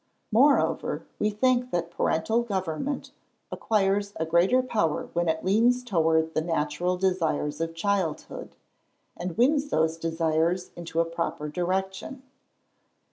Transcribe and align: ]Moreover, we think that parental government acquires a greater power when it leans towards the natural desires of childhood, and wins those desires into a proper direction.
]Moreover, 0.31 1.05
we 1.19 1.29
think 1.29 1.69
that 1.69 1.91
parental 1.91 2.41
government 2.41 3.11
acquires 3.51 4.13
a 4.15 4.25
greater 4.25 4.63
power 4.63 5.09
when 5.13 5.29
it 5.29 5.45
leans 5.45 5.83
towards 5.83 6.33
the 6.33 6.41
natural 6.41 6.97
desires 6.97 7.61
of 7.61 7.75
childhood, 7.75 8.55
and 9.15 9.37
wins 9.37 9.69
those 9.69 9.97
desires 9.97 10.71
into 10.75 10.99
a 11.01 11.05
proper 11.05 11.49
direction. 11.49 12.23